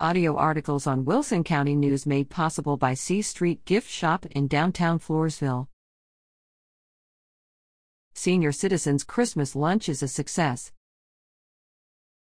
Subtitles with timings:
[0.00, 4.98] Audio articles on Wilson County News made possible by C Street Gift Shop in downtown
[4.98, 5.68] Floresville.
[8.12, 10.72] Senior Citizens Christmas Lunch is a success.